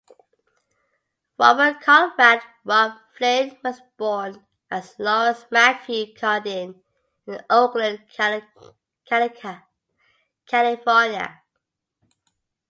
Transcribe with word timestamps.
Robert 1.37 1.79
Conrad 1.79 2.41
"Robb" 2.65 2.93
Flynn 3.13 3.55
was 3.63 3.81
born 3.99 4.43
as 4.71 4.95
Lawrence 4.97 5.45
Matthew 5.51 6.15
Cardine 6.15 6.81
in 7.27 7.39
Oakland, 7.51 8.07
California. 8.09 9.67